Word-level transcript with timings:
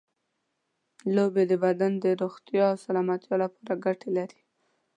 لوبې 1.15 1.43
د 1.51 1.53
بدن 1.65 1.91
د 2.03 2.05
روغتیا 2.21 2.63
او 2.71 2.77
سلامتیا 2.85 3.35
لپاره 3.43 3.73
ګټې 3.85 4.09
لري. 4.17 4.41